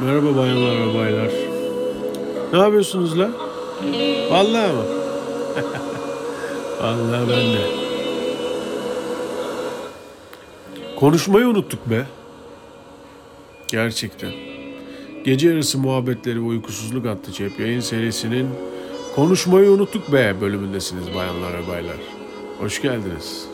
[0.00, 1.32] Merhaba bayanlar ve baylar.
[2.52, 3.32] Ne yapıyorsunuz lan?
[4.30, 4.84] Vallahi mı?
[6.82, 7.58] Vallahi ben de.
[10.96, 12.06] Konuşmayı unuttuk be.
[13.68, 14.30] Gerçekten.
[15.24, 18.48] Gece yarısı muhabbetleri ve uykusuzluk adlı cep yayın serisinin
[19.16, 21.96] Konuşmayı unuttuk be bölümündesiniz bayanlar ve baylar.
[22.58, 23.46] Hoş geldiniz.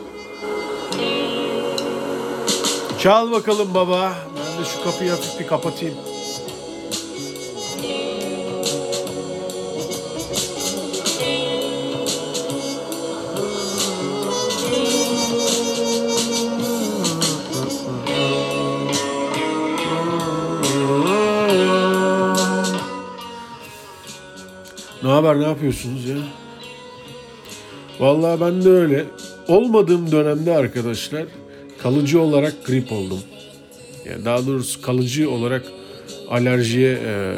[2.99, 4.13] Çal bakalım baba.
[4.35, 5.95] Ben de şu kapıyı hafif bir kapatayım.
[25.15, 26.17] Haber, ne yapıyorsunuz ya?
[27.99, 29.05] Vallahi ben de öyle.
[29.47, 31.25] Olmadığım dönemde arkadaşlar
[31.83, 33.19] kalıcı olarak grip oldum.
[34.09, 35.63] Yani daha doğrusu kalıcı olarak
[36.29, 37.35] alerjiye e,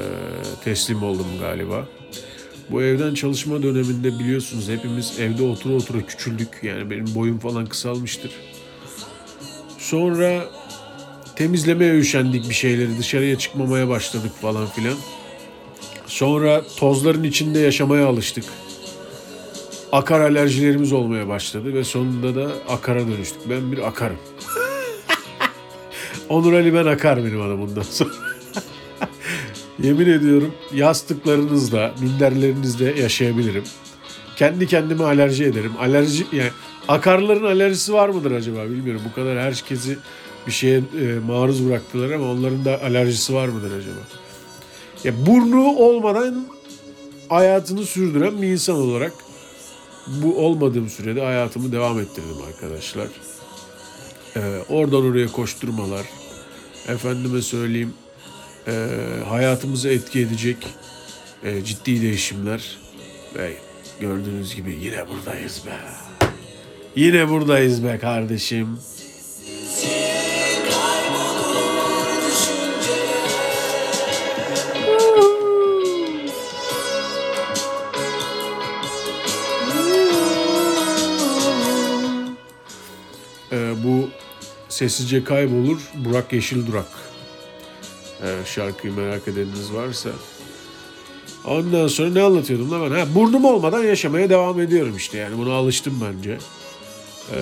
[0.63, 1.87] teslim oldum galiba.
[2.69, 6.49] Bu evden çalışma döneminde biliyorsunuz hepimiz evde otura otura küçüldük.
[6.63, 8.31] Yani benim boyum falan kısalmıştır.
[9.77, 10.45] Sonra
[11.35, 14.95] temizlemeye üşendik bir şeyleri dışarıya çıkmamaya başladık falan filan.
[16.07, 18.43] Sonra tozların içinde yaşamaya alıştık.
[19.91, 23.41] Akar alerjilerimiz olmaya başladı ve sonunda da akara dönüştük.
[23.49, 24.17] Ben bir akarım.
[26.29, 28.11] Onur Ali ben akar benim adım bundan sonra.
[29.79, 33.63] Yemin ediyorum yastıklarınızda, minderlerinizde yaşayabilirim.
[34.35, 35.71] Kendi kendime alerji ederim.
[35.79, 36.51] Alerji yani
[36.87, 39.01] akarların alerjisi var mıdır acaba bilmiyorum.
[39.09, 39.97] Bu kadar herkesi
[40.47, 44.26] bir şeye e, maruz bıraktılar ama onların da alerjisi var mıdır acaba?
[45.03, 46.47] Ya burnu olmadan
[47.29, 49.13] hayatını sürdüren bir insan olarak
[50.07, 53.07] bu olmadığım sürede hayatımı devam ettirdim arkadaşlar.
[54.35, 56.05] Ee, oradan oraya koşturmalar,
[56.87, 57.93] efendime söyleyeyim
[58.67, 58.87] e,
[59.29, 60.57] hayatımızı etki edecek
[61.43, 62.77] e, ciddi değişimler
[63.35, 63.53] ve
[63.99, 65.77] gördüğünüz gibi yine buradayız be.
[66.95, 68.79] Yine buradayız be kardeşim.
[83.87, 84.09] Bu
[84.69, 86.87] sessizce kaybolur Burak Yeşil Durak.
[88.23, 90.09] Ee, şarkıyı merak edeniniz varsa.
[91.45, 92.99] Ondan sonra ne anlatıyordum da ben?
[92.99, 96.37] Ha, burnum olmadan yaşamaya devam ediyorum işte yani buna alıştım bence.
[97.33, 97.37] Ee,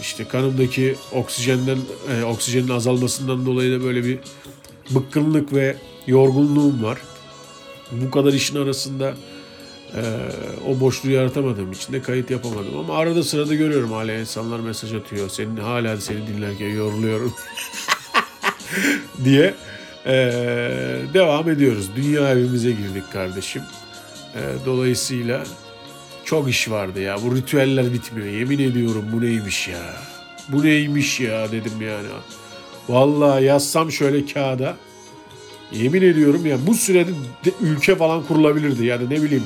[0.00, 1.78] işte kanımdaki oksijenden
[2.10, 4.18] e, oksijenin azalmasından dolayı da böyle bir
[4.90, 5.76] bıkkınlık ve
[6.06, 6.98] yorgunluğum var.
[7.92, 9.14] Bu kadar işin arasında
[9.94, 10.00] ee,
[10.68, 12.78] o boşluğu yaratamadığım için de kayıt yapamadım.
[12.78, 15.28] Ama arada sırada görüyorum hala insanlar mesaj atıyor.
[15.28, 17.34] Senin hala seni dinlerken yoruluyorum
[19.24, 19.54] diye
[20.06, 20.10] ee,
[21.14, 21.90] devam ediyoruz.
[21.96, 23.62] Dünya evimize girdik kardeşim.
[24.34, 25.44] Ee, dolayısıyla
[26.24, 27.16] çok iş vardı ya.
[27.22, 28.26] Bu ritüeller bitmiyor.
[28.26, 29.96] Yemin ediyorum bu neymiş ya.
[30.48, 32.08] Bu neymiş ya dedim yani.
[32.88, 34.76] Vallahi yazsam şöyle kağıda.
[35.72, 37.10] Yemin ediyorum ya bu sürede
[37.44, 38.86] de ülke falan kurulabilirdi.
[38.86, 39.44] Yani ne bileyim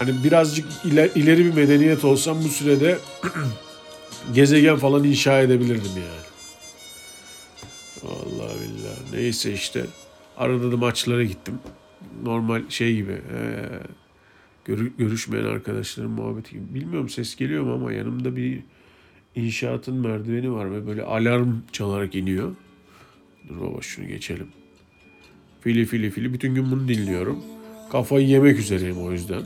[0.00, 2.98] hani birazcık iler, ileri bir medeniyet olsam bu sürede
[4.34, 6.30] gezegen falan inşa edebilirdim yani.
[8.02, 9.22] Vallahi billahi.
[9.22, 9.86] Neyse işte.
[10.36, 11.54] Arada da maçlara gittim.
[12.22, 13.12] Normal şey gibi.
[13.12, 13.64] Ee,
[14.64, 16.74] görü, görüşmeyen arkadaşların muhabbeti gibi.
[16.74, 18.60] Bilmiyorum ses geliyor mu ama yanımda bir
[19.34, 22.54] inşaatın merdiveni var ve böyle alarm çalarak iniyor.
[23.48, 24.48] Dur baba şunu geçelim.
[25.60, 26.32] Fili fili fili.
[26.32, 27.44] Bütün gün bunu dinliyorum.
[27.92, 29.42] Kafayı yemek üzereyim o yüzden.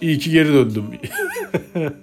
[0.00, 0.84] İyi ki geri döndüm.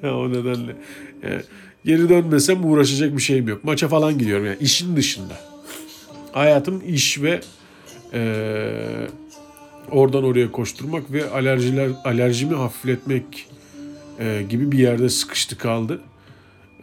[0.04, 0.76] o nedenle.
[1.24, 1.42] Yani
[1.86, 3.64] geri dönmesem uğraşacak bir şeyim yok.
[3.64, 5.34] Maça falan gidiyorum yani işin dışında.
[6.32, 7.42] Hayatım iş ve
[8.14, 9.08] e,
[9.92, 13.48] oradan oraya koşturmak ve alerjiler alerjimi hafifletmek
[14.20, 16.02] e, gibi bir yerde sıkıştı kaldı.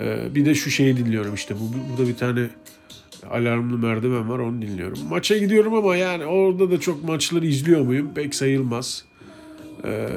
[0.01, 1.55] E, bir de şu şeyi dinliyorum işte.
[1.55, 2.49] Bu, burada bir tane
[3.31, 4.99] alarmlı merdiven var onu dinliyorum.
[5.09, 8.11] Maça gidiyorum ama yani orada da çok maçları izliyor muyum?
[8.15, 9.05] Pek sayılmaz.
[9.85, 10.09] Ee,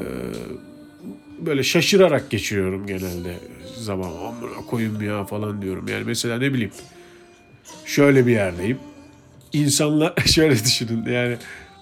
[1.46, 3.40] böyle şaşırarak geçiriyorum genelde
[3.78, 4.08] zaman.
[4.08, 5.88] Amına koyayım ya falan diyorum.
[5.88, 6.72] Yani mesela ne bileyim
[7.86, 8.80] şöyle bir yerdeyim.
[9.54, 11.38] İnsanlar şöyle düşünün yani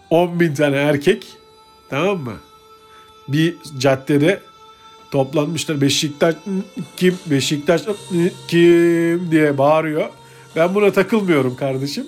[0.10, 1.28] 10 bin tane erkek
[1.90, 2.36] tamam mı?
[3.28, 4.40] Bir caddede
[5.12, 5.82] toplanmışlar.
[5.82, 6.36] Beşiktaş
[6.98, 7.18] kim?
[7.26, 7.82] Beşiktaş
[8.48, 10.10] kim diye bağırıyor.
[10.56, 12.06] Ben buna takılmıyorum kardeşim.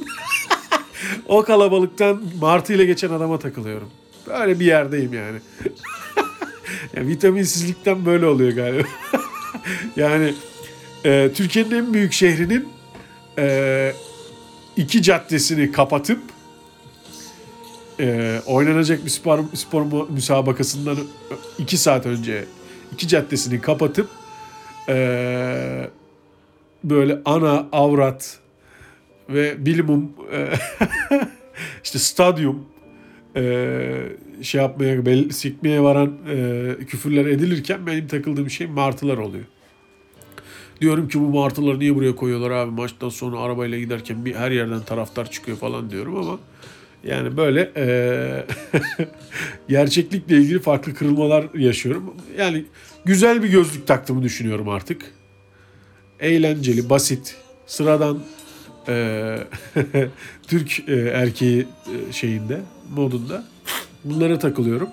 [1.27, 3.89] o kalabalıktan Martı ile geçen adama takılıyorum.
[4.27, 5.38] Böyle bir yerdeyim yani.
[6.95, 8.88] yani vitaminsizlikten böyle oluyor galiba.
[9.95, 10.33] yani
[11.06, 12.69] e, Türkiye'nin en büyük şehrinin
[13.38, 13.94] e,
[14.77, 16.19] iki caddesini kapatıp
[18.00, 20.97] e, oynanacak bir spor, spor müsabakasından
[21.57, 22.45] 2 saat önce
[22.94, 24.09] iki caddesini kapatıp
[24.89, 25.89] e,
[26.83, 28.39] böyle ana avrat
[29.29, 30.50] ve bilimum e,
[31.83, 32.65] işte stadyum
[34.42, 39.45] şey yapmaya bel, sikmeye varan e, küfürler edilirken benim takıldığım şey martılar oluyor.
[40.81, 44.81] Diyorum ki bu martıları niye buraya koyuyorlar abi maçtan sonra arabayla giderken bir her yerden
[44.81, 46.39] taraftar çıkıyor falan diyorum ama
[47.04, 47.86] yani böyle e,
[49.69, 52.13] gerçeklikle ilgili farklı kırılmalar yaşıyorum.
[52.38, 52.66] Yani
[53.06, 55.01] güzel bir gözlük taktığımı düşünüyorum artık.
[56.19, 57.36] Eğlenceli, basit,
[57.66, 58.19] sıradan
[58.88, 59.38] e,
[60.48, 61.68] Türk e, erkeği
[62.10, 62.62] e, şeyinde,
[62.95, 63.44] modunda.
[64.04, 64.89] Bunlara takılıyorum.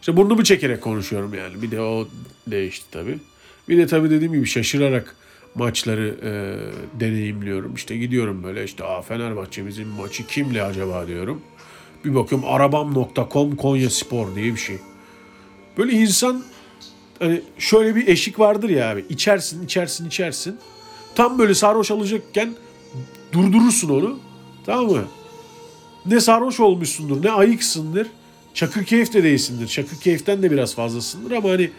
[0.00, 1.62] İşte burnumu çekerek konuşuyorum yani.
[1.62, 2.08] Bir de o
[2.46, 3.18] değişti tabii.
[3.68, 5.16] Bir de tabii dediğim gibi şaşırarak
[5.54, 6.30] maçları e,
[7.00, 7.74] deneyimliyorum.
[7.74, 11.42] İşte gidiyorum böyle işte Aa, Fenerbahçe'mizin maçı kimle acaba diyorum.
[12.04, 14.78] Bir bakıyorum arabam.com Konya Spor diye bir şey.
[15.78, 16.44] Böyle insan
[17.18, 19.04] hani şöyle bir eşik vardır ya abi.
[19.08, 20.58] İçersin, içersin, içersin.
[21.14, 22.54] Tam böyle sarhoş alacakken
[23.32, 24.18] durdurursun onu.
[24.66, 25.04] Tamam mı?
[26.06, 28.06] Ne sarhoş olmuşsundur, ne ayıksındır.
[28.54, 29.66] Çakır keyif de değilsindir.
[29.68, 31.70] Çakır keyiften de biraz fazlasındır ama hani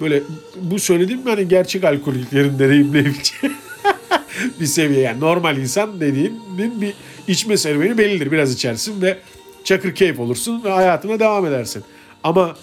[0.00, 0.22] böyle
[0.62, 3.52] bu söylediğim hani gerçek alkoliklerin deneyimleyebileceği
[4.60, 5.00] bir seviye.
[5.00, 6.94] Yani normal insan dediğinin bir
[7.28, 8.32] içme serüveni bellidir.
[8.32, 9.18] Biraz içersin ve
[9.64, 11.84] çakır keyif olursun ve hayatına devam edersin.
[12.24, 12.56] Ama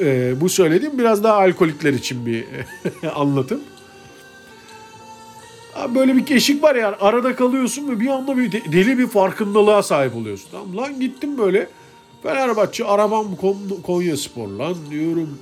[0.00, 2.44] e, bu söylediğim biraz daha alkolikler için bir
[3.14, 3.60] anlatım.
[5.94, 10.16] Böyle bir eşik var ya arada kalıyorsun ve bir anda bir deli bir farkındalığa sahip
[10.16, 10.48] oluyorsun.
[10.50, 11.68] Tamam lan gittim böyle
[12.22, 13.36] Fenerbahçe arabam
[13.82, 15.38] Konya Spor lan diyorum.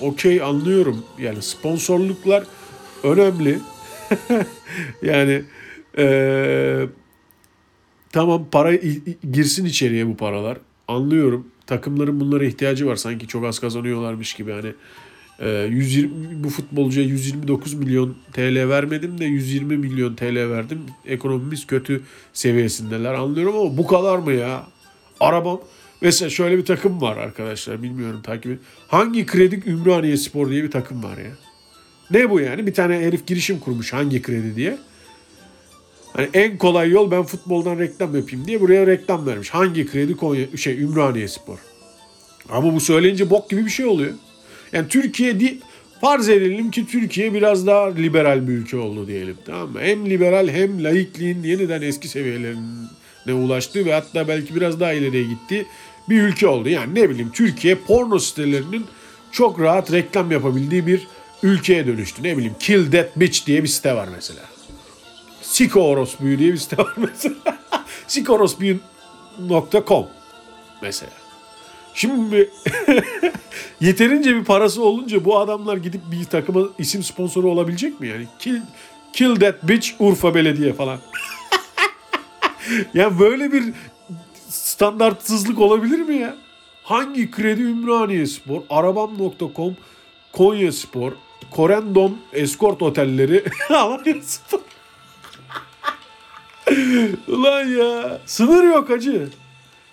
[0.00, 1.04] Okey anlıyorum.
[1.18, 2.44] Yani sponsorluklar
[3.02, 3.58] önemli.
[5.02, 5.42] yani
[5.98, 6.86] ee,
[8.12, 8.74] tamam para
[9.32, 10.58] girsin içeriye bu paralar.
[10.88, 11.46] Anlıyorum.
[11.66, 12.96] Takımların bunlara ihtiyacı var.
[12.96, 14.72] Sanki çok az kazanıyorlarmış gibi hani
[15.40, 20.80] 120 bu futbolcuya 129 milyon TL vermedim de 120 milyon TL verdim.
[21.06, 22.02] Ekonomimiz kötü
[22.32, 24.66] seviyesindeler anlıyorum ama bu kadar mı ya?
[25.20, 25.60] Arabam
[26.00, 28.58] mesela şöyle bir takım var arkadaşlar bilmiyorum takip.
[28.88, 31.32] Hangi kredi Ümraniye Spor diye bir takım var ya.
[32.10, 32.66] Ne bu yani?
[32.66, 34.78] Bir tane herif girişim kurmuş hangi kredi diye.
[36.12, 39.50] Hani en kolay yol ben futboldan reklam yapayım diye buraya reklam vermiş.
[39.50, 41.58] Hangi kredi Konya şey Ümraniye Spor.
[42.48, 44.12] Ama bu söyleyince bok gibi bir şey oluyor.
[44.72, 45.58] Yani Türkiye di
[46.00, 49.36] farz edelim ki Türkiye biraz daha liberal bir ülke oldu diyelim.
[49.46, 49.80] Tamam mı?
[49.80, 55.66] Hem liberal hem laikliğin yeniden eski seviyelerine ulaştı ve hatta belki biraz daha ileriye gitti
[56.08, 56.68] bir ülke oldu.
[56.68, 58.86] Yani ne bileyim Türkiye porno sitelerinin
[59.32, 61.06] çok rahat reklam yapabildiği bir
[61.42, 62.22] ülkeye dönüştü.
[62.22, 64.40] Ne bileyim Kill That Bitch diye bir site var mesela.
[65.42, 67.36] Siko Orospu'yu diye bir site var mesela.
[68.06, 70.06] Sikorospuyu.com
[70.82, 71.19] mesela.
[71.94, 72.50] Şimdi
[73.80, 78.26] yeterince bir parası olunca bu adamlar gidip bir takıma isim sponsoru olabilecek mi yani?
[78.38, 78.60] Kill,
[79.12, 80.98] kill that bitch Urfa Belediye falan.
[82.94, 83.64] ya böyle bir
[84.48, 86.36] standartsızlık olabilir mi ya?
[86.82, 89.76] Hangi kredi Ümraniye Spor, Arabam.com,
[90.32, 91.12] Konya Spor,
[91.50, 94.60] Korendon Escort Otelleri, Alanya Spor.
[97.28, 99.28] Ulan ya sınır yok acı.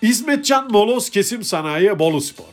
[0.02, 2.46] İsmetcan Moloz Kesim Sanayi Bolu Spor.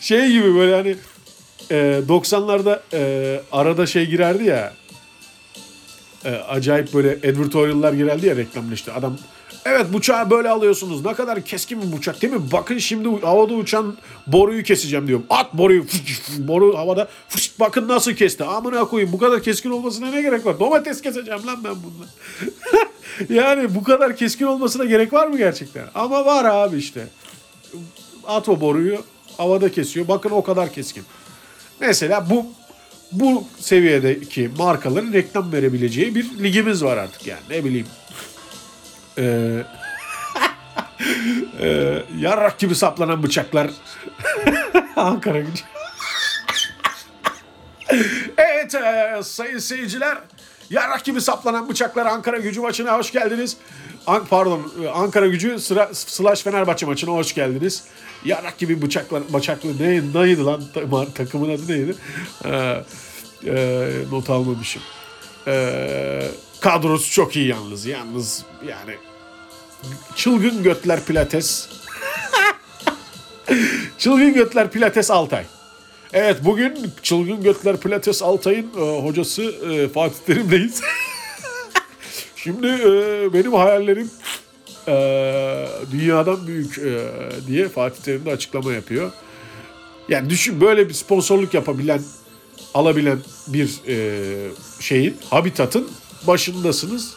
[0.00, 0.96] şey gibi böyle hani
[1.70, 4.74] e, 90'larda e, arada şey girerdi ya
[6.24, 9.18] e, acayip böyle advertorial'lar girerdi ya reklamda işte adam
[9.64, 11.04] Evet bıçağı böyle alıyorsunuz.
[11.04, 12.40] Ne kadar keskin bir bıçak değil mi?
[12.52, 13.96] Bakın şimdi havada uçan
[14.26, 15.26] boruyu keseceğim diyorum.
[15.30, 15.84] At boruyu.
[16.38, 17.08] boru havada.
[17.28, 18.44] Fış, bakın nasıl kesti.
[18.44, 20.60] Amına koyayım bu kadar keskin olmasına ne gerek var?
[20.60, 22.06] Domates keseceğim lan ben bununla.
[23.28, 25.84] yani bu kadar keskin olmasına gerek var mı gerçekten?
[25.94, 27.06] Ama var abi işte.
[28.26, 29.04] At o boruyu
[29.36, 30.08] havada kesiyor.
[30.08, 31.04] Bakın o kadar keskin.
[31.80, 32.46] Mesela bu
[33.12, 37.42] bu seviyedeki markaların reklam verebileceği bir ligimiz var artık yani.
[37.50, 37.86] Ne bileyim
[39.18, 39.64] ee,
[41.60, 43.70] e, yarrak gibi saplanan bıçaklar.
[44.96, 45.64] Ankara gücü.
[48.36, 50.18] evet e, sayın seyirciler.
[50.72, 53.56] Yarrak gibi saplanan bıçaklar Ankara gücü maçına hoş geldiniz.
[54.06, 57.84] An pardon Ankara gücü sıra, slash Fenerbahçe maçına hoş geldiniz.
[58.24, 60.62] Yarrak gibi bıçaklar, bıçaklı ne, neydi lan
[61.14, 61.94] takımın adı neydi?
[62.44, 62.84] Ee,
[63.46, 64.82] e, not almamışım.
[65.46, 67.86] Eee Kadrosu çok iyi yalnız.
[67.86, 68.96] Yalnız yani
[70.16, 71.68] çılgın götler pilates.
[73.98, 75.44] çılgın götler pilates Altay.
[76.12, 80.80] Evet bugün çılgın götler pilates Altay'ın e, hocası e, Fatih Terim'deyiz.
[82.36, 84.10] Şimdi e, benim hayallerim
[84.88, 84.94] e,
[85.92, 87.00] dünyadan büyük e,
[87.46, 89.12] diye Fatih Terim de açıklama yapıyor.
[90.08, 92.02] Yani düşün böyle bir sponsorluk yapabilen,
[92.74, 94.16] alabilen bir e,
[94.80, 95.88] şeyin, habitatın
[96.26, 97.14] başındasınız.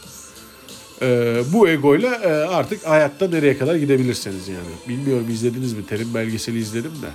[1.01, 4.75] E, bu egoyla e, artık hayatta nereye kadar gidebilirsiniz yani.
[4.87, 5.85] Bilmiyorum izlediniz mi?
[5.87, 7.09] Terim belgeseli izledim de.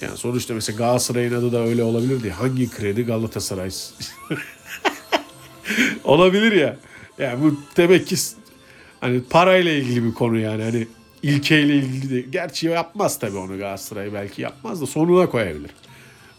[0.00, 2.32] Yani sonuçta mesela Galatasaray'ın adı da öyle olabilir diye.
[2.32, 3.70] Hangi kredi Galatasaray?
[6.04, 6.76] olabilir ya.
[7.18, 8.16] Yani bu demek ki
[9.00, 10.62] hani parayla ilgili bir konu yani.
[10.62, 10.86] Hani
[11.22, 12.20] ilkeyle ilgili de.
[12.20, 15.70] Gerçi yapmaz tabii onu Galatasaray belki yapmaz da sonuna koyabilir.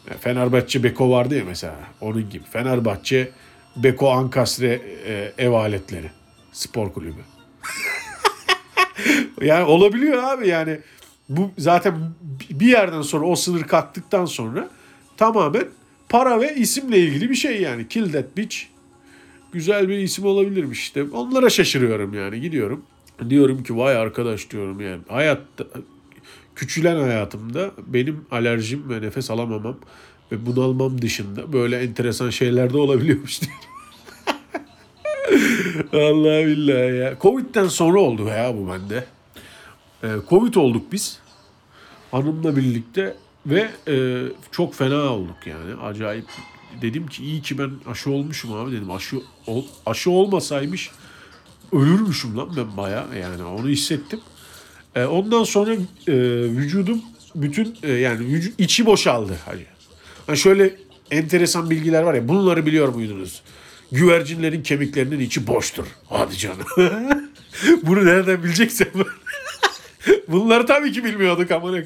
[0.09, 1.75] Yani Fenerbahçe Beko vardı ya mesela.
[2.01, 2.43] Onun gibi.
[2.43, 3.31] Fenerbahçe
[3.75, 6.11] Beko Ankastre e, ev aletleri.
[6.51, 7.21] Spor kulübü.
[9.41, 10.79] yani olabiliyor abi yani.
[11.29, 11.95] Bu zaten
[12.49, 14.69] bir yerden sonra o sınır kalktıktan sonra
[15.17, 15.65] tamamen
[16.09, 17.87] para ve isimle ilgili bir şey yani.
[17.87, 18.57] Kill That Bitch
[19.51, 21.03] güzel bir isim olabilirmiş işte.
[21.03, 22.83] Onlara şaşırıyorum yani gidiyorum.
[23.29, 25.65] Diyorum ki vay arkadaş diyorum yani hayatta
[26.55, 29.77] küçülen hayatımda benim alerjim ve nefes alamamam
[30.31, 33.59] ve bunalmam dışında böyle enteresan şeyler de olabiliyormuş diyorum.
[35.93, 37.17] Allah billahi ya.
[37.21, 39.05] Covid'den sonra oldu ya bu bende.
[40.03, 41.19] Ee, Covid olduk biz.
[42.11, 45.81] Hanımla birlikte ve e, çok fena olduk yani.
[45.81, 46.25] Acayip
[46.81, 48.91] dedim ki iyi ki ben aşı olmuşum abi dedim.
[48.91, 50.91] Aşı ol, aşı olmasaymış
[51.73, 54.19] ölürmüşüm lan ben baya yani onu hissettim.
[54.95, 55.73] E, ondan sonra
[56.07, 57.01] e, vücudum
[57.35, 59.65] bütün e, yani vücut, içi boşaldı hacı.
[60.27, 60.75] Hani şöyle
[61.11, 63.41] enteresan bilgiler var ya bunları biliyor muydunuz?
[63.91, 65.85] Güvercinlerin kemiklerinin içi boştur.
[66.09, 66.65] Hadi canım.
[67.83, 68.87] Bunu nereden bileceksin?
[70.27, 71.77] Bunları tabii ki bilmiyorduk ama.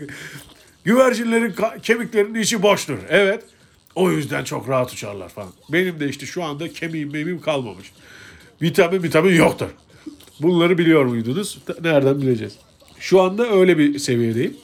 [0.84, 2.98] Güvercinlerin kemiklerinin içi boştur.
[3.10, 3.44] Evet.
[3.96, 5.50] O yüzden çok rahat uçarlar falan.
[5.70, 7.92] Benim de işte şu anda kemiğim memim kalmamış.
[8.62, 9.68] Vitamin vitamin yoktur.
[10.40, 11.60] Bunları biliyor muydunuz?
[11.84, 12.54] Nereden bileceğiz?
[13.00, 14.58] Şu anda öyle bir seviyedeyim.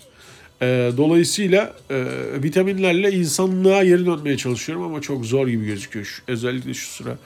[0.62, 2.06] Ee, dolayısıyla e,
[2.44, 6.24] vitaminlerle insanlığa geri dönmeye çalışıyorum ama çok zor gibi gözüküyor.
[6.28, 7.18] Özellikle şu sıra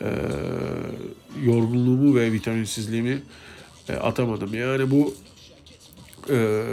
[0.00, 0.08] e,
[1.44, 3.18] yorgunluğumu ve vitaminsizliğimi
[3.88, 4.54] e, atamadım.
[4.54, 5.14] Yani bu
[6.30, 6.64] e,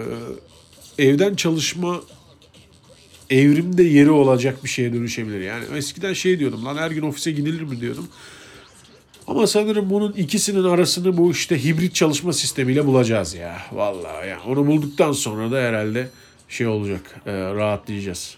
[0.98, 2.02] evden çalışma
[3.30, 5.42] evrimde yeri olacak bir şeye dönüşebilir.
[5.42, 8.08] Yani eskiden şey diyordum lan her gün ofise gidilir mi diyordum.
[9.28, 13.58] Ama sanırım bunun ikisinin arasını bu işte hibrit çalışma sistemiyle bulacağız ya.
[13.72, 16.10] Vallahi yani onu bulduktan sonra da herhalde
[16.50, 18.38] şey olacak e, rahatlayacağız.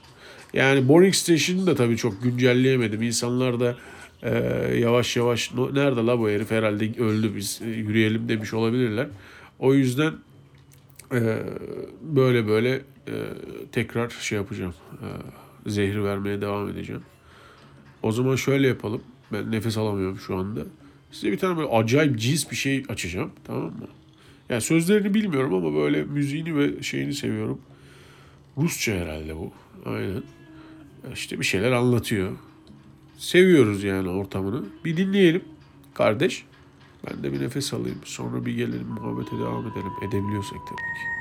[0.54, 3.02] Yani Boring Station'ı da tabii çok güncelleyemedim.
[3.02, 3.76] İnsanlar da
[4.24, 4.32] e,
[4.78, 9.08] yavaş yavaş nerede la bu herif herhalde öldü biz yürüyelim demiş olabilirler.
[9.60, 10.14] O yüzden
[11.14, 11.44] e,
[12.02, 13.14] böyle böyle e,
[13.72, 14.74] tekrar şey yapacağım.
[14.92, 15.08] E,
[15.70, 17.04] zehri vermeye devam edeceğim.
[18.04, 19.02] O zaman şöyle yapalım.
[19.32, 20.62] Ben nefes alamıyorum şu anda.
[21.12, 23.32] Size bir tane böyle acayip cins bir şey açacağım.
[23.44, 23.88] Tamam mı?
[24.50, 27.60] Yani sözlerini bilmiyorum ama böyle müziğini ve şeyini seviyorum.
[28.58, 29.52] Rusça herhalde bu.
[29.86, 30.24] Aynen.
[31.14, 32.32] İşte bir şeyler anlatıyor.
[33.18, 34.66] Seviyoruz yani ortamını.
[34.86, 35.44] Bir dinleyelim
[35.94, 36.46] kardeş.
[37.08, 38.00] Ben de bir nefes alayım.
[38.04, 39.92] Sonra bir gelelim muhabbete devam edelim.
[40.02, 41.13] Edebiliyorsak tabii ki.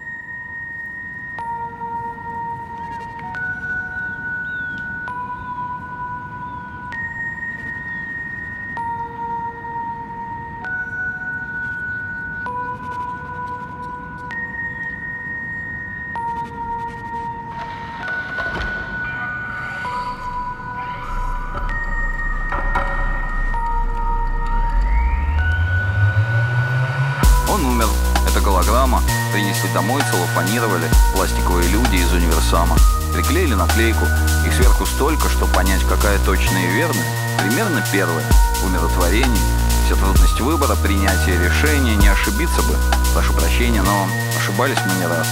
[29.75, 32.77] Домой целлофанировали пластиковые люди из универсама.
[33.13, 34.05] Приклеили наклейку,
[34.47, 37.05] их сверху столько, что понять, какая точная и верная,
[37.39, 38.25] примерно первое.
[38.65, 39.43] Умиротворение,
[39.85, 42.77] вся трудность выбора, принятия решения, не ошибиться бы.
[43.13, 45.29] Прошу прощения, но ошибались мы не раз.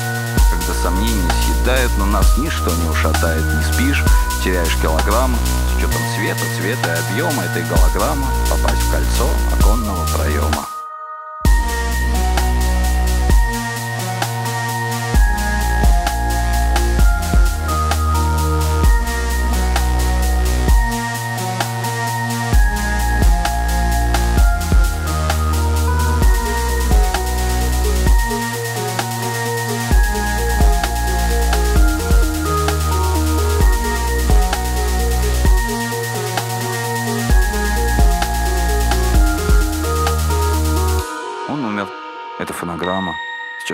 [0.50, 3.44] Когда сомнения съедают, но нас ничто не ушатает.
[3.44, 4.04] Не спишь,
[4.44, 5.38] теряешь килограммы,
[5.72, 10.66] с учетом цвета, цвета и объема этой голограммы попасть в кольцо оконного проема.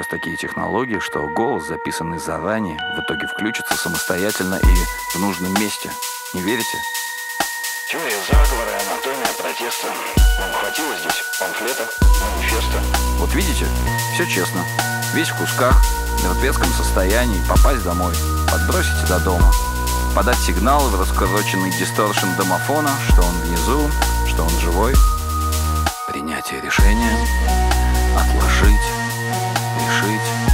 [0.02, 5.90] Технологии, что голос, записанный заранее, в итоге включится самостоятельно и в нужном месте.
[6.34, 6.78] Не верите?
[7.90, 9.86] Теория заговора, анатомия протеста.
[10.38, 11.88] Вам хватило здесь памфлета,
[12.20, 12.82] манифеста.
[13.18, 13.66] Вот видите,
[14.14, 14.64] все честно.
[15.14, 18.14] Весь в кусках, в мертвецком состоянии, попасть домой,
[18.50, 19.52] подбросить до дома.
[20.14, 23.90] Подать сигнал в раскороченный дисторшн домофона, что он внизу,
[24.26, 24.94] что он живой.
[26.08, 27.16] Принятие решения,
[28.16, 28.95] отложить,
[29.87, 30.45] решить,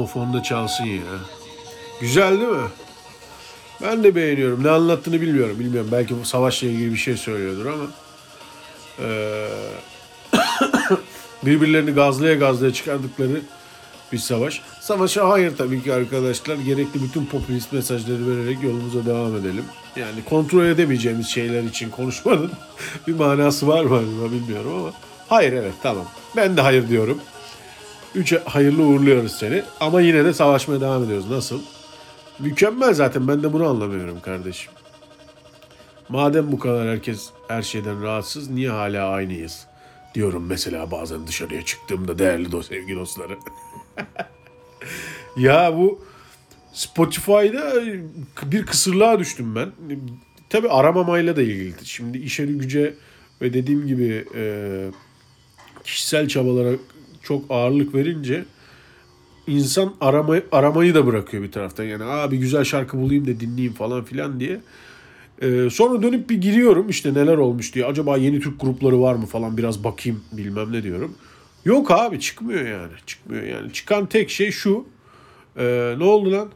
[0.00, 1.02] Tamam o fonda çalsın ya.
[2.00, 2.68] Güzel değil mi?
[3.82, 4.64] Ben de beğeniyorum.
[4.64, 5.58] Ne anlattığını bilmiyorum.
[5.58, 5.88] Bilmiyorum.
[5.92, 7.84] Belki bu savaşla ilgili bir şey söylüyordur ama.
[8.98, 9.48] eee,
[11.44, 13.40] birbirlerini gazlaya gazlaya çıkardıkları
[14.12, 14.62] bir savaş.
[14.80, 16.56] Savaşa hayır tabii ki arkadaşlar.
[16.56, 19.64] Gerekli bütün popülist mesajları vererek yolumuza devam edelim.
[19.96, 22.50] Yani kontrol edemeyeceğimiz şeyler için konuşmanın
[23.06, 24.92] bir manası var mı bilmiyorum ama.
[25.28, 26.04] Hayır evet tamam.
[26.36, 27.18] Ben de hayır diyorum.
[28.14, 29.62] Üç hayırlı uğurluyoruz seni.
[29.80, 31.30] Ama yine de savaşmaya devam ediyoruz.
[31.30, 31.60] Nasıl?
[32.38, 33.28] Mükemmel zaten.
[33.28, 34.72] Ben de bunu anlamıyorum kardeşim.
[36.08, 39.66] Madem bu kadar herkes her şeyden rahatsız niye hala aynıyız?
[40.14, 43.36] Diyorum mesela bazen dışarıya çıktığımda değerli dost, sevgili dostları.
[45.36, 46.04] ya bu
[46.72, 47.82] Spotify'da
[48.42, 49.72] bir kısırlığa düştüm ben.
[50.50, 51.74] Tabi aramamayla da ilgili.
[51.84, 52.94] Şimdi işe güce
[53.40, 54.42] ve dediğim gibi e,
[55.84, 56.70] kişisel çabalara
[57.22, 58.44] çok ağırlık verince
[59.46, 61.84] insan aramayı, aramayı da bırakıyor bir taraftan.
[61.84, 64.60] Yani abi güzel şarkı bulayım da dinleyeyim falan filan diye.
[65.42, 67.86] Ee, sonra dönüp bir giriyorum işte neler olmuş diye.
[67.86, 71.14] Acaba yeni Türk grupları var mı falan biraz bakayım bilmem ne diyorum.
[71.64, 72.92] Yok abi çıkmıyor yani.
[73.06, 73.72] Çıkmıyor yani.
[73.72, 74.86] Çıkan tek şey şu.
[75.56, 76.50] Ee, ne oldu lan?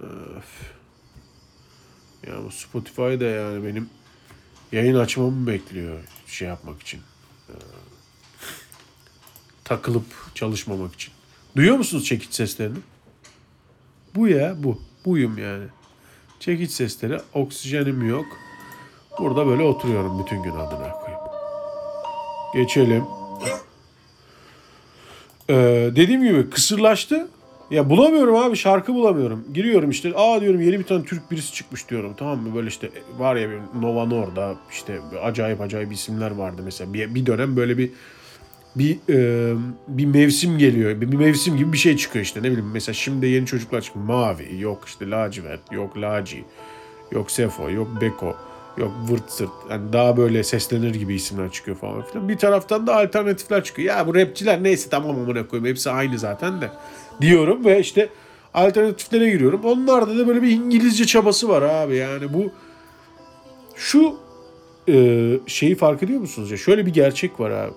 [0.00, 0.72] Öf.
[2.26, 3.88] Ya bu Spotify'da yani benim
[4.72, 7.00] yayın açmamı bekliyor şey yapmak için.
[9.68, 11.12] Takılıp çalışmamak için.
[11.56, 12.78] Duyuyor musunuz çekiç seslerini?
[14.14, 14.80] Bu ya bu.
[15.04, 15.64] Buyum yani.
[16.40, 17.20] Çekiç sesleri.
[17.34, 18.26] Oksijenim yok.
[19.18, 21.20] Burada böyle oturuyorum bütün gün adına koyayım.
[22.54, 23.04] Geçelim.
[25.50, 27.28] Ee, dediğim gibi kısırlaştı.
[27.70, 29.44] Ya bulamıyorum abi şarkı bulamıyorum.
[29.54, 32.54] Giriyorum işte aa diyorum yeni bir tane Türk birisi çıkmış diyorum tamam mı?
[32.54, 33.48] Böyle işte var ya
[33.80, 36.92] Nova Norda işte acayip acayip isimler vardı mesela.
[36.92, 37.90] Bir, bir dönem böyle bir
[38.78, 39.54] bir e,
[39.88, 41.00] bir mevsim geliyor.
[41.00, 42.70] Bir, bir mevsim gibi bir şey çıkıyor işte ne bileyim.
[42.72, 44.04] Mesela şimdi yeni çocuklar çıkıyor.
[44.04, 46.44] Mavi, yok işte lacivert, yok laci,
[47.12, 48.36] yok sefo, yok beko,
[48.78, 49.50] yok vırt sırt.
[49.70, 52.28] Yani daha böyle seslenir gibi isimler çıkıyor falan filan.
[52.28, 53.96] Bir taraftan da alternatifler çıkıyor.
[53.96, 55.70] Ya bu rapçiler neyse tamam amına koyayım.
[55.70, 56.70] Hepsi aynı zaten de.
[57.20, 58.08] Diyorum ve işte
[58.54, 59.60] alternatiflere giriyorum.
[59.64, 61.96] Onlarda da böyle bir İngilizce çabası var abi.
[61.96, 62.50] Yani bu
[63.74, 64.16] şu
[64.88, 66.56] e, şeyi fark ediyor musunuz ya?
[66.56, 67.72] Şöyle bir gerçek var abi.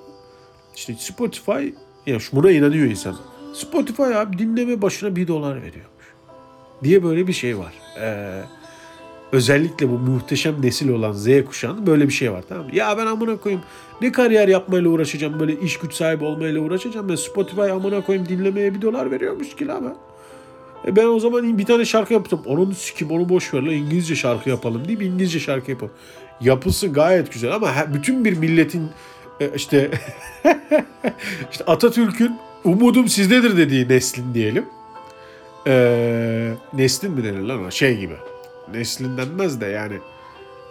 [0.80, 1.68] İşte Spotify
[2.06, 3.16] ya buna inanıyor insan.
[3.54, 6.06] Spotify abi dinleme başına 1 dolar veriyormuş.
[6.84, 7.74] Diye böyle bir şey var.
[8.02, 8.42] Ee,
[9.32, 12.76] özellikle bu muhteşem nesil olan Z kuşağının böyle bir şey var tamam mı?
[12.76, 13.64] Ya ben amına koyayım
[14.02, 17.10] ne kariyer yapmayla uğraşacağım böyle iş güç sahibi olmayla uğraşacağım.
[17.10, 19.96] Ben Spotify amına koyayım dinlemeye 1 dolar veriyormuş ki la ben.
[20.92, 22.42] E ben o zaman bir tane şarkı yaptım.
[22.46, 25.94] Onun sikim onu boş ver la İngilizce şarkı yapalım deyip İngilizce şarkı yapalım.
[26.42, 28.90] Yapısı gayet güzel ama bütün bir milletin
[29.56, 29.92] işte
[31.52, 34.66] işte Atatürk'ün umudum sizdedir dediği neslin diyelim.
[35.68, 37.70] Ee, neslin mi denir lan?
[37.70, 38.16] Şey gibi.
[38.74, 40.00] Neslin denmez de yani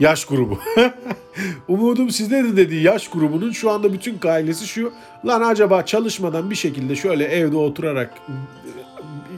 [0.00, 0.59] yaş grubu.
[1.68, 4.92] umudum sizdedir dediği yaş grubunun şu anda bütün ailesi şu.
[5.26, 8.14] Lan acaba çalışmadan bir şekilde şöyle evde oturarak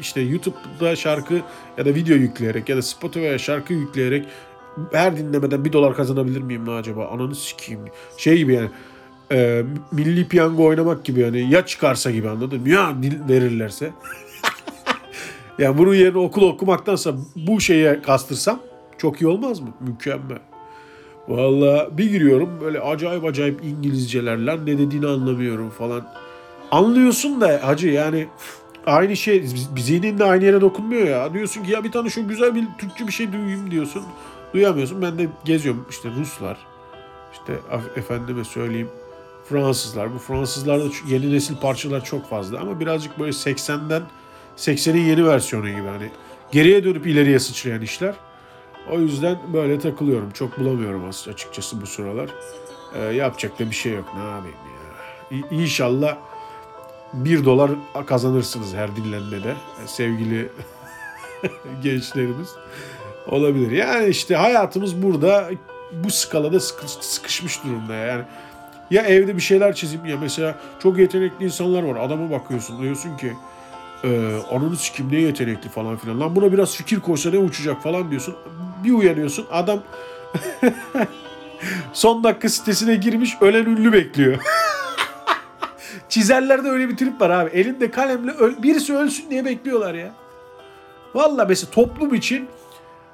[0.00, 1.34] işte YouTube'da şarkı
[1.78, 4.26] ya da video yükleyerek ya da Spotify'a şarkı yükleyerek
[4.92, 7.08] her dinlemeden bir dolar kazanabilir miyim mi acaba?
[7.08, 7.80] Ananı sikeyim.
[8.16, 8.70] Şey gibi yani
[9.32, 9.62] e,
[9.92, 12.64] milli piyango oynamak gibi yani ya çıkarsa gibi anladın?
[12.66, 12.94] Ya
[13.28, 13.90] verirlerse.
[15.58, 18.60] yani bunun yerine okul okumaktansa bu şeye kastırsam
[18.98, 19.68] çok iyi olmaz mı?
[19.80, 20.38] Mükemmel.
[21.28, 26.06] Valla bir giriyorum böyle acayip acayip İngilizceler lan ne dediğini anlamıyorum falan.
[26.70, 28.26] Anlıyorsun da hacı yani
[28.86, 31.34] aynı şey zihnin de aynı yere dokunmuyor ya.
[31.34, 34.02] Diyorsun ki ya bir tane şu güzel bir Türkçe bir şey duyayım diyorsun.
[34.54, 35.02] Duyamıyorsun.
[35.02, 36.58] Ben de geziyorum işte Ruslar.
[37.32, 37.52] işte
[37.96, 38.88] efendime söyleyeyim
[39.50, 40.14] Fransızlar.
[40.14, 44.02] Bu Fransızlarda yeni nesil parçalar çok fazla ama birazcık böyle 80'den
[44.56, 46.10] 80'in yeni versiyonu gibi hani
[46.52, 48.14] geriye dönüp ileriye sıçrayan işler.
[48.90, 50.30] O yüzden böyle takılıyorum.
[50.30, 52.30] Çok bulamıyorum as- açıkçası bu sıralar.
[52.94, 54.04] Ee, yapacak da bir şey yok.
[54.16, 55.38] Ne yapayım ya.
[55.38, 56.16] İ- İnşallah
[57.12, 57.70] 1 dolar
[58.06, 59.50] kazanırsınız her dinlenmede
[59.84, 60.48] e, sevgili
[61.82, 62.48] gençlerimiz.
[63.26, 63.70] Olabilir.
[63.70, 65.50] Yani işte hayatımız burada
[65.92, 68.24] bu skalada sıkı- sıkışmış durumda yani.
[68.90, 71.96] Ya evde bir şeyler çizeyim ya mesela çok yetenekli insanlar var.
[72.06, 73.32] Adama bakıyorsun diyorsun ki
[74.04, 74.08] e,
[74.50, 76.20] ananı sikim ne yetenekli falan filan.
[76.20, 78.34] Lan buna biraz fikir koysa ne uçacak falan diyorsun.
[78.84, 79.82] Bir uyanıyorsun adam
[81.92, 84.38] son dakika sitesine girmiş ölen ünlü bekliyor.
[86.08, 87.50] Çizerlerde öyle bir trip var abi.
[87.50, 90.10] Elinde kalemle öl- birisi ölsün diye bekliyorlar ya.
[91.14, 92.48] Valla mesela toplum için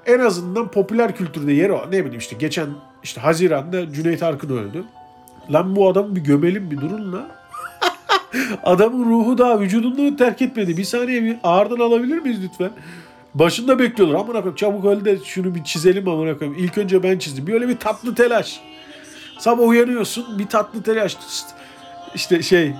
[0.06, 1.86] en azından popüler kültürde yeri o.
[1.86, 2.68] Ne bileyim işte geçen
[3.02, 4.84] işte Haziran'da Cüneyt Arkın öldü.
[5.50, 7.26] Lan bu adamı bir gömelim bir durun la.
[8.64, 10.76] Adamın ruhu daha vücudunu terk etmedi.
[10.76, 12.70] Bir saniye bir ağırdan alabilir miyiz lütfen?
[13.34, 14.14] Başında bekliyorlar.
[14.14, 16.58] Amına koyayım çabuk öl de şunu bir çizelim amına koyayım.
[16.58, 17.46] İlk önce ben çizdim.
[17.46, 18.60] Bir öyle bir tatlı telaş.
[19.38, 21.16] Sabah uyanıyorsun bir tatlı telaş.
[22.14, 22.74] İşte şey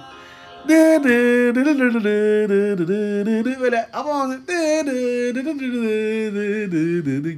[3.61, 4.37] böyle ama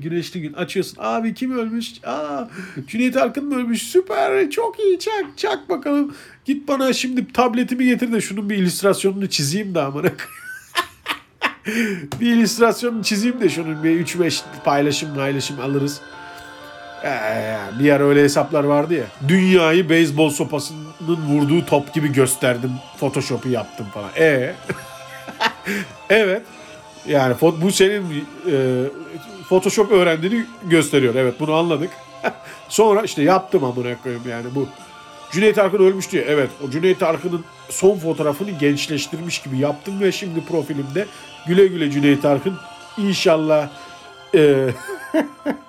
[0.00, 0.96] güneşli gün açıyorsun.
[1.00, 1.92] Abi kim ölmüş?
[2.04, 2.48] Aa,
[2.86, 3.82] Cüneyt Arkın mı ölmüş?
[3.82, 6.14] Süper çok iyi çak çak bakalım.
[6.44, 10.08] Git bana şimdi tabletimi getir de şunun bir illüstrasyonunu çizeyim de amına
[12.20, 16.00] bir illüstrasyonunu çizeyim de şunun bir 3-5 paylaşım paylaşım alırız.
[17.78, 19.04] Bir ara öyle hesaplar vardı ya.
[19.28, 20.86] Dünyayı beyzbol sopasının
[21.28, 22.72] vurduğu top gibi gösterdim.
[23.00, 24.10] Photoshop'u yaptım falan.
[24.16, 24.54] E
[26.10, 26.42] Evet.
[27.08, 28.84] Yani bu senin e,
[29.48, 31.14] Photoshop öğrendiğini gösteriyor.
[31.14, 31.90] Evet bunu anladık.
[32.68, 34.68] Sonra işte yaptım amına koyayım yani bu.
[35.32, 36.24] Cüneyt Arkın ölmüş diye.
[36.28, 41.06] Evet o Cüneyt Arkın'ın son fotoğrafını gençleştirmiş gibi yaptım ve şimdi profilimde
[41.46, 42.58] güle güle Cüneyt Arkın.
[42.98, 43.68] İnşallah
[44.34, 44.68] e,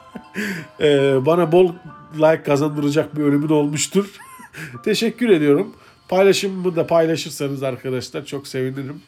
[0.79, 1.73] e, bana bol
[2.15, 4.05] like kazandıracak bir ölümün olmuştur.
[4.83, 5.75] Teşekkür ediyorum.
[6.07, 9.01] Paylaşımımı da paylaşırsanız arkadaşlar çok sevinirim.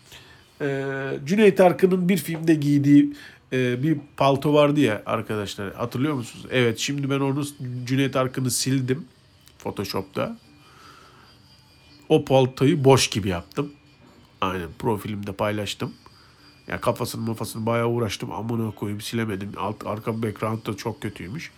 [0.61, 3.13] Ee, Cüneyt Arkın'ın bir filmde giydiği
[3.53, 5.73] e, bir palto vardı ya arkadaşlar.
[5.73, 6.45] Hatırlıyor musunuz?
[6.51, 7.45] Evet şimdi ben onu
[7.85, 9.05] Cüneyt Arkın'ı sildim
[9.59, 10.37] Photoshop'ta.
[12.09, 13.71] O paltoyu boş gibi yaptım.
[14.41, 15.93] Aynen profilimde paylaştım.
[16.67, 18.31] Ya kafasını mafasını bayağı uğraştım.
[18.31, 19.51] Amına koyayım silemedim.
[19.57, 21.51] Alt, arka background da çok kötüymüş.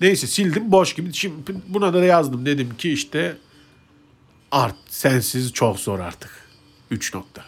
[0.00, 1.14] Neyse sildim boş gibi.
[1.14, 1.34] Şimdi
[1.68, 2.46] buna da yazdım.
[2.46, 3.36] Dedim ki işte
[4.50, 6.30] art sensiz çok zor artık.
[6.90, 7.44] 3 nokta.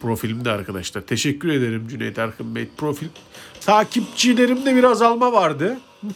[0.00, 1.02] Profilimde arkadaşlar.
[1.02, 2.68] Teşekkür ederim Cüneyt Arkın Bey.
[2.76, 3.08] Profil
[3.60, 5.78] takipçilerimde bir azalma vardı.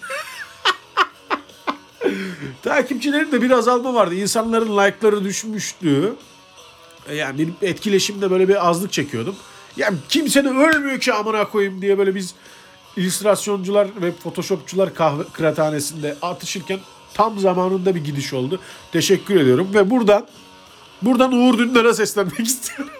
[2.62, 4.14] Takipçilerimde bir azalma vardı.
[4.14, 6.14] İnsanların like'ları düşmüştü.
[7.14, 9.36] Yani etkileşimde böyle bir azlık çekiyordum.
[9.76, 12.34] Yani kimse de ölmüyor ki amına koyayım diye böyle biz
[12.96, 16.78] illüstrasyoncular ve photoshopçular kahve kıraathanesinde atışırken
[17.14, 18.60] tam zamanında bir gidiş oldu.
[18.92, 20.26] Teşekkür ediyorum ve buradan
[21.02, 22.94] buradan Uğur Dündar'a seslenmek istiyorum.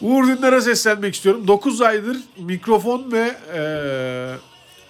[0.00, 1.48] Uğur Dündar'a seslenmek istiyorum.
[1.48, 3.60] 9 aydır mikrofon ve e,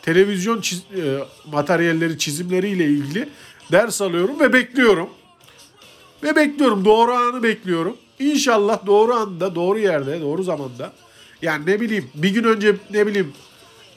[0.03, 1.19] televizyon çiz, e,
[1.53, 3.29] materyalleri, çizimleriyle ilgili
[3.73, 5.11] ders alıyorum ve bekliyorum.
[6.23, 6.85] Ve bekliyorum.
[6.85, 7.97] Doğru anı bekliyorum.
[8.19, 10.93] İnşallah doğru anda, doğru yerde, doğru zamanda.
[11.43, 13.33] Yani ne bileyim bir gün önce ne bileyim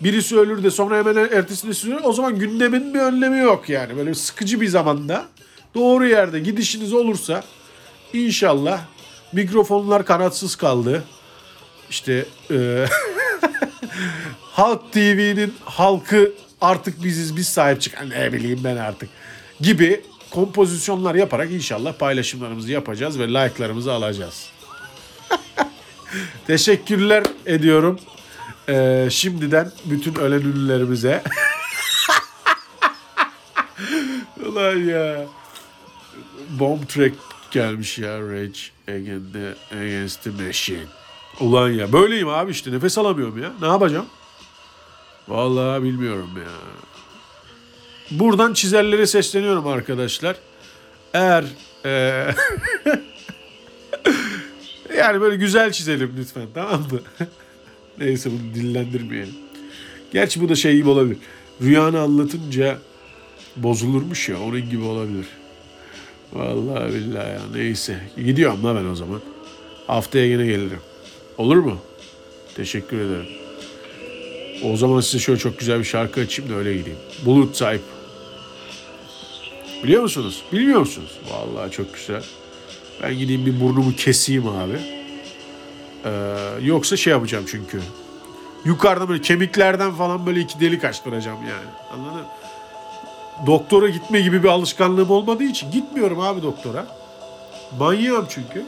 [0.01, 1.99] birisi ölür de sonra hemen ertesini sürüyor.
[2.03, 3.97] O zaman gündemin bir önlemi yok yani.
[3.97, 5.25] Böyle sıkıcı bir zamanda
[5.75, 7.43] doğru yerde gidişiniz olursa
[8.13, 8.81] inşallah
[9.33, 11.03] mikrofonlar kanatsız kaldı.
[11.89, 12.85] İşte e,
[14.41, 19.09] Halk TV'nin halkı artık biziz biz sahip çıkan ne bileyim ben artık
[19.61, 24.49] gibi kompozisyonlar yaparak inşallah paylaşımlarımızı yapacağız ve like'larımızı alacağız.
[26.47, 27.99] Teşekkürler ediyorum.
[28.69, 31.23] Ee, şimdiden bütün ölen ünlülerimize.
[34.45, 35.25] Ulan ya.
[36.49, 37.15] Bomb track
[37.51, 39.35] gelmiş ya Rage Against
[39.71, 40.85] Against the Machine.
[41.39, 43.51] Ulan ya böyleyim abi işte nefes alamıyorum ya.
[43.61, 44.05] Ne yapacağım?
[45.27, 46.51] Vallahi bilmiyorum ya.
[48.11, 50.35] Buradan çizerlere sesleniyorum arkadaşlar.
[51.13, 51.45] Eğer
[51.85, 52.35] eee,
[54.97, 56.99] yani böyle güzel çizelim lütfen tamam mı?
[57.99, 59.33] Neyse bunu dillendirmeyelim.
[60.13, 61.17] Gerçi bu da şey gibi olabilir.
[61.61, 62.77] Rüyanı anlatınca
[63.55, 65.25] bozulurmuş ya onun gibi olabilir.
[66.33, 67.99] Vallahi billahi ya neyse.
[68.25, 69.21] Gidiyorum la ben o zaman.
[69.87, 70.79] Haftaya yine gelirim.
[71.37, 71.77] Olur mu?
[72.55, 73.25] Teşekkür ederim.
[74.63, 76.99] O zaman size şöyle çok güzel bir şarkı açayım da öyle gideyim.
[77.25, 77.79] Bulut Type.
[79.83, 80.43] Biliyor musunuz?
[80.53, 81.19] Bilmiyor musunuz?
[81.31, 82.23] Vallahi çok güzel.
[83.03, 84.79] Ben gideyim bir burnumu keseyim abi.
[86.05, 86.09] Ee,
[86.61, 87.81] yoksa şey yapacağım çünkü.
[88.65, 91.69] Yukarıda böyle kemiklerden falan böyle iki delik açtıracağım yani.
[91.93, 92.25] Anladın mı?
[93.45, 96.85] Doktora gitme gibi bir alışkanlığım olmadığı için gitmiyorum abi doktora.
[97.79, 98.65] Manyağım çünkü.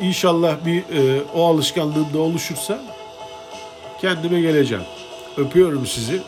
[0.00, 2.82] İnşallah bir e, o alışkanlığım da oluşursa
[4.00, 4.84] kendime geleceğim.
[5.36, 6.20] Öpüyorum sizi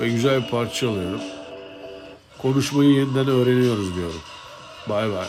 [0.00, 1.20] ve güzel bir parça alıyorum.
[2.44, 4.20] Konuşmayı yeniden öğreniyoruz diyorum.
[4.88, 5.26] Bay bay.